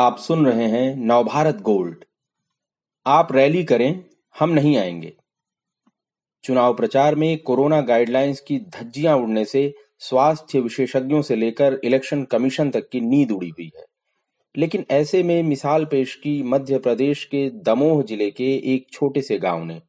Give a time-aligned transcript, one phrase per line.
[0.00, 2.04] आप सुन रहे हैं नवभारत गोल्ड।
[3.06, 4.04] आप रैली करें,
[4.38, 5.12] हम नहीं आएँगे।
[6.44, 12.70] चुनाव प्रचार में कोरोना गाइडलाइंस की धज्जियाँ उड़ने से स्वास्थ्य विशेषज्ञों से लेकर इलेक्शन कमीशन
[12.70, 13.84] तक की नींद उड़ी हुई है।
[14.56, 19.38] लेकिन ऐसे में मिसाल पेश की मध्य प्रदेश के दमोह ज़िले के एक छोटे से
[19.38, 19.82] गाँव ने,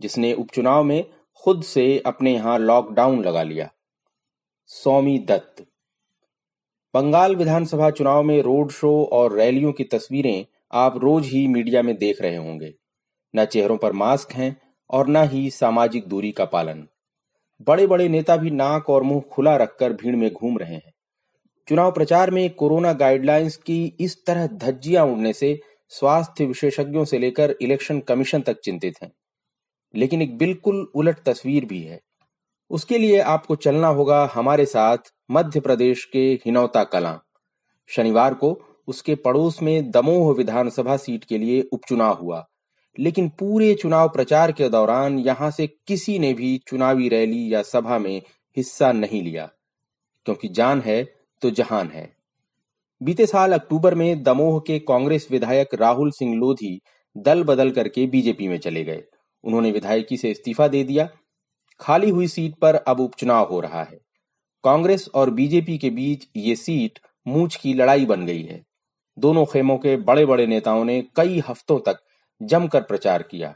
[0.00, 3.72] जिसने उपचुनाव में खुद से अपने यहाँ लॉकडाउन लगा लिया।
[4.66, 5.64] सौमी दत्त।
[6.94, 11.96] बंगाल विधानसभा चुनाव में रोड शो और रैलियों की तस्वीरें आप रोज ही मीडिया में
[11.96, 12.74] देख रहे होंगे।
[13.36, 16.88] न चेहरों पर मास्क हैं और न ही सामाजिक दूरी का पालन।
[17.66, 20.92] बड़े बड़े नेता भी नाक और मुँह खुला रखकर भीड़ में घूम रहे हैं।
[21.68, 27.54] चुनाव प्रचार में कोरोना गाइडलाइंस की इस तरह धज्जियाँ उड़ने से स्वास्थ्य विशेषज्ञों से लेकर
[27.62, 29.12] इलेक्शन कमीशन तक चिंतित हैं।
[29.94, 32.00] लेकिन एक बिल्कुल उलट तस्वीर भी है।
[32.74, 37.18] उसके लिए आपको चलना होगा हमारे साथ मध्य प्रदेश के हिनौता कला।
[37.90, 38.50] शनिवार को
[38.88, 42.44] उसके पड़ोस में दमोह विधानसभा सीट के लिए उपचुनाव हुआ,
[42.98, 47.98] लेकिन पूरे चुनाव प्रचार के दौरान यहाँ से किसी ने भी चुनावी रैली या सभा
[47.98, 48.20] में
[48.56, 49.48] हिस्सा नहीं लिया,
[50.26, 51.02] क्योंकि जान है
[51.42, 52.08] तो जहान है।
[53.00, 56.80] बीते साल अक्टूबर में दमोह के कांग्रेस विधायक राहुल सिंह लोधी
[57.16, 59.02] दल बदल करके बीजेपी में चले गए।
[59.44, 61.08] उन्होंने विधायकी से इस्तीफा दे दिया
[61.80, 63.98] खाली हुई सीट पर अब उपचुनाव हो रहा है।
[64.64, 68.62] कांग्रेस और बीजेपी के बीच ये सीट मूछ की लड़ाई बन गई है।
[69.18, 71.98] दोनों खेमों के बड़े बड़े नेताओं ने कई हफ्तों तक
[72.40, 73.54] जमकर प्रचार किया,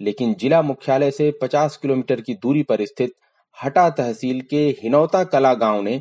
[0.00, 3.14] लेकिन जिला मुख्यालय से 50 किलोमीटर की दूरी पर स्थित
[3.58, 6.00] हटा तहसील के हिनौता कला गाँव ने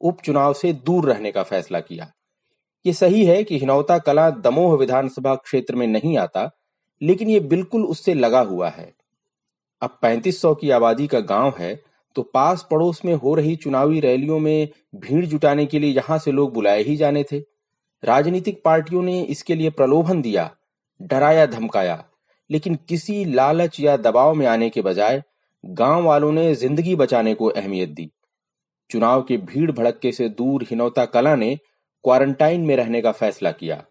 [0.00, 2.10] उपचुनाव से दूर रहने का फैसला किया।
[2.84, 6.50] ये सही है कि हिनौता कला दमोह विधानसभा क्षेत्र में नहीं आता,
[7.00, 8.92] लेकिन ये बिल्कुल उससे लगा हुआ है।
[9.82, 11.74] अब 3500 की आबादी का गाँव है
[12.16, 16.32] तो पास पड़ोस में हो रही चुनावी रैलियों में भीड़ जुटाने के लिए यहाँ से
[16.32, 17.38] लोग बुलाए ही जाने थे।
[18.02, 20.50] राजनीतिक पार्टियों ने इसके लिए प्रलोभन दिया,
[21.00, 22.04] डराया, धमकाया,
[22.50, 25.22] लेकिन किसी लालच या दबाव में आने के बजाय
[25.64, 28.10] गाँव वालों ने ज़िंदगी बचाने को अहमियत दी।
[28.90, 31.54] चुनाव के भीड़ भड़क्के से दूर हिनौता कला ने
[32.04, 33.82] क्वारंटाइन में रहने का फैसला किया।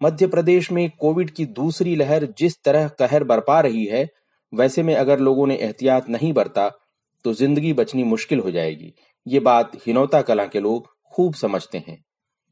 [0.00, 4.08] मध्य प्रदेश में कोविड की दूसरी लहर जिस तरह कहर बरपा रही है
[4.52, 6.68] वैसे में अगर लोगों ने एहतियात नहीं बरता
[7.24, 8.92] तो ज़िंदगी बचनी मुश्किल हो जाएगी।
[9.26, 12.02] ये बात हिनौता कला के लोग खूब समझते हैं।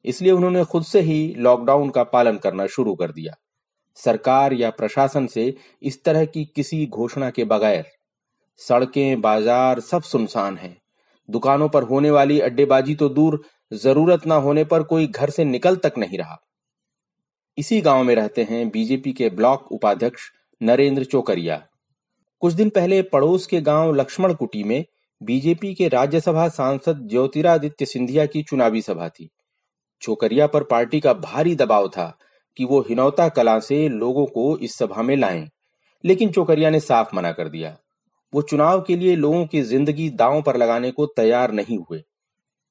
[0.04, 3.34] इसलिए उन्होंने खुद से ही लॉकडाउन का पालन करना शुरू कर दिया।
[3.98, 7.84] सरकार या प्रशासन से इस तरह की किसी घोषणा के बगैर
[8.60, 10.76] सड़कें, बाज़ार सब सुनसान हैं।
[11.28, 13.40] दुकानों पर होने वाली अड्डेबाजी तो दूर
[13.72, 16.36] ज़रूरत ना होने पर कोई घर से निकल तक नहीं रहा।
[17.58, 20.30] इसी गाँव में रहते हैं बीजेपी के ब्लॉक उपाध्यक्ष
[20.60, 21.62] नरेंद्र चोकरिया।
[22.42, 24.84] कुछ दिन पहले पड़ोस के गाँव लक्ष्मण कुटी में
[25.20, 29.28] बीजेपी के राज्यसभा सांसद ज्योतिरादित्य सिंधिया की चुनावी सभा थी।
[30.02, 32.06] चोकरिया पर पार्टी का भारी दबाव था
[32.56, 35.48] कि वो हिनौता कला से लोगों को इस सभा में लाएँ,
[36.04, 37.76] लेकिन चोकरिया ने साफ़ मना कर दिया।
[38.32, 42.02] वो चुनाव के लिए लोगों की ज़िंदगी दांव पर लगाने को तैयार नहीं हुए।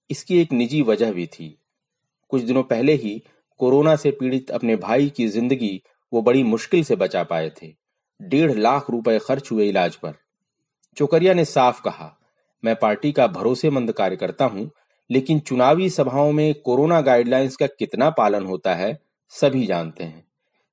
[0.09, 1.58] इसकी एक निजी वजह भी थी।
[2.32, 3.22] कुछ दिनों पहले ही
[3.59, 5.82] कोरोना से पीड़ित अपने भाई की ज़िंदगी
[6.14, 7.84] वो बड़ी मुश्किल से बचा पाए थे।
[8.22, 10.14] डेढ़ लाख रुपए खर्च हुए इलाज पर।
[10.98, 12.18] चोकरिया ने साफ़ कहा,
[12.64, 14.70] मैं पार्टी का भरोसेमंद कार्यकर्ता हूँ,
[15.09, 19.00] लेकिन चुनावी सभाओं में कोरोना गाइडलाइंस का कितना पालन होता है,
[19.30, 20.24] सभी जानते हैं।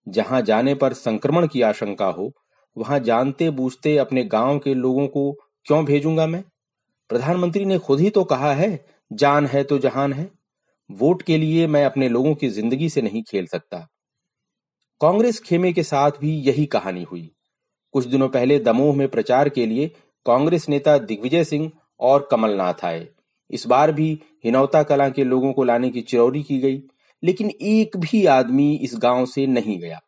[0.08, 2.32] जहाँ जाने पर संक्रमण की आशंका हो,
[2.76, 5.32] वहाँ जानते बूझते अपने गाँव के लोगों को
[5.66, 6.44] क्यों भेजूँगा मैं?
[7.08, 10.30] प्रधानमंत्री ने खुद ही तो कहा है, जान है तो जहान है।
[10.90, 13.88] वोट के लिए मैं अपने लोगों की ज़िंदगी से नहीं खेल सकता।
[15.02, 17.30] कांग्रेस खेमे के साथ भी यही कहानी हुई।
[17.92, 19.90] कुछ दिनों पहले दमोह में प्रचार के लिए
[20.26, 23.08] कांग्रेस नेता दिग्विजय सिंह और कमलनाथ आए।
[23.50, 26.82] इस बार भी हिनौता कला के लोगों को लाने की चिरौरी की गई,
[27.22, 30.00] लेकिन एक भी आदमी इस गाँव से नहीं गया।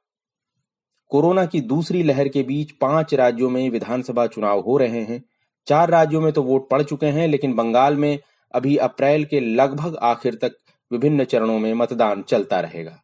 [1.09, 5.25] कोरोना की दूसरी लहर के बीच पाँच राज्यों में विधानसभा चुनाव हो रहे हैं।
[5.67, 8.19] चार राज्यों में तो वोट पड़ चुके हैं, लेकिन बंगाल में
[8.55, 10.53] अभी अप्रैल के लगभग आखिर तक
[10.93, 13.01] विभिन्न चरणों में मतदान चलता रहेगा।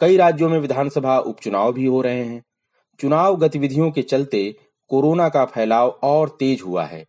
[0.00, 2.42] कई राज्यों में विधानसभा उपचुनाव भी हो रहे हैं।
[3.00, 4.56] चुनाव गतिविधियों के चलते
[4.88, 7.04] कोरोना का फैलाव और तेज हुआ है।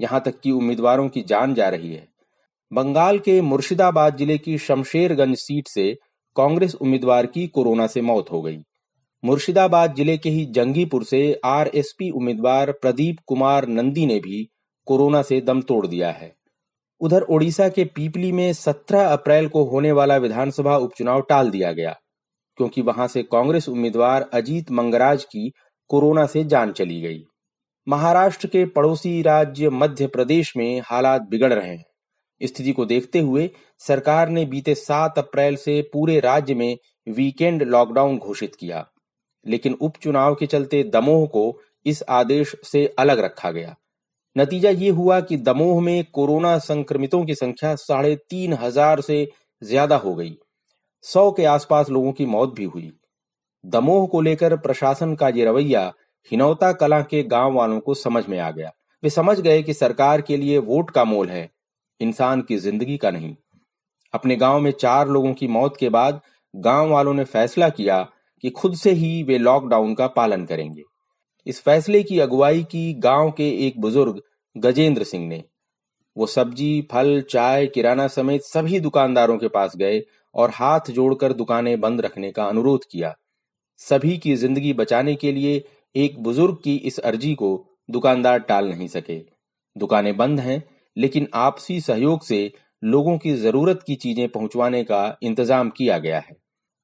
[0.00, 2.08] यहाँ तक कि उम्मीदवारों की जान जा रही है।
[2.72, 5.98] बंगाल के मुर्शिदाबाद ज़िले की शमशेरगंज सीट से
[6.36, 8.58] कांग्रेस उम्मीदवार की कोरोना से मौत हो गई।
[9.24, 14.48] मुर्शिदाबाद ज़िले के ही जंगीपुर से आरएसपी उम्मीदवार प्रदीप कुमार नंदी ने भी
[14.86, 16.34] कोरोना से दम तोड़ दिया है।
[17.00, 21.96] उधर ओडिशा के पीपली में 17 अप्रैल को होने वाला विधानसभा उपचुनाव टाल दिया गया।
[22.58, 25.50] क्योंकि वहाँ से कांग्रेस उम्मीदवार अजीत मंगराज की
[25.90, 27.22] कोरोना से जान चली गई।
[27.86, 31.84] महाराष्ट्र के पड़ोसी राज्य मध्य प्रदेश में हालात बिगड़ रहे हैं।
[32.40, 33.48] स्थिति को देखते हुए
[33.82, 36.76] सरकार ने बीते सात अप्रैल से पूरे राज्य में
[37.06, 38.84] वीकेंड लॉकडाउन घोषित किया,
[39.46, 43.74] लेकिन उपचुनाव के चलते दमोह को इस आदेश से अलग रखा गया।
[44.36, 49.26] नतीजा ये हुआ कि दमोह में कोरोना संक्रमितों की संख्या साढ़े तीन हज़ार से
[49.62, 50.36] ज़्यादा हो गई।
[51.06, 52.92] सौ के आसपास लोगों की मौत भी हुई।
[53.64, 55.92] दमोह को लेकर प्रशासन का ये रवैया
[56.30, 58.70] हिनौता कला के गाँव वालों को समझ में आ गया।
[59.02, 61.50] वे समझ गए कि सरकार के लिए वोट का मोल है,
[62.00, 63.34] इंसान की ज़िंदगी का नहीं।
[64.14, 66.20] अपने गाँव में चार लोगों की मौत के बाद
[66.54, 68.02] गाँव वालों ने फैसला किया
[68.44, 70.82] कि खुद से ही वे लॉकडाउन का पालन करेंगे।
[71.46, 74.20] इस फैसले की अगुवाई की गाँव के एक बुज़ुर्ग,
[74.56, 75.44] गजेंद्र सिंह ने।
[76.16, 79.98] वो सब्ज़ी, फल, चाय, किराना समेत सभी दुकानदारों के पास गए
[80.36, 83.14] और हाथ जोड़कर दुकानें बंद रखने का अनुरोध किया।
[83.80, 85.62] सभी की ज़िंदगी बचाने के लिए
[85.94, 87.50] एक बुज़ुर्ग की इस अर्जी को
[87.90, 89.18] दुकानदार टाल नहीं सके।
[89.76, 90.62] दुकानें बंद हैं,
[90.96, 92.52] लेकिन आपसी सहयोग से
[92.82, 96.36] लोगों की ज़रूरत की चीज़ें पहुंचवाने का इंतज़ाम किया गया है।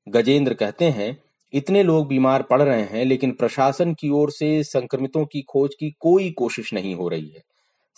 [0.06, 1.16] गजेंद्र कहते हैं,
[1.52, 5.90] इतने लोग बीमार पड़ रहे हैं, लेकिन प्रशासन की ओर से संक्रमितों की खोज की
[6.00, 7.42] कोई कोशिश नहीं हो रही है।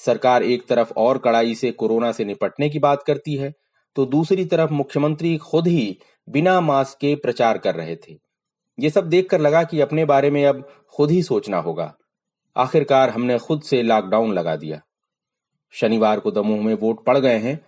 [0.01, 3.53] सरकार एक तरफ़ और कड़ाई से कोरोना से निपटने की बात करती है
[3.97, 5.99] तो दूसरी तरफ़ मुख्यमंत्री खुद ही
[6.29, 8.19] बिना मास्क के प्रचार कर रहे थे।
[8.79, 11.95] ये सब देखकर लगा कि अपने बारे में अब खुद ही सोचना होगा।
[12.57, 14.81] आखिरकार हमने खुद से लॉकडाउन लगा दिया।
[15.73, 17.61] शनिवार को दमोह में वोट पड़ गए हैं।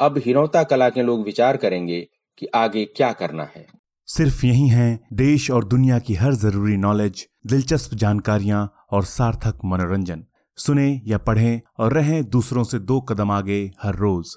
[0.00, 2.08] अब हिरौता कला के लोग विचार करेंगे
[2.38, 3.66] कि आगे क्या करना है।
[4.06, 10.24] सिर्फ़ यही है देश और दुनिया की हर ज़रूरी नॉलेज दिलचस्प जानकारियाँ और सार्थक मनोरंजन।
[10.56, 14.36] सुने या पढ़ें और रहें दूसरों से दो कदम आगे हर रोज।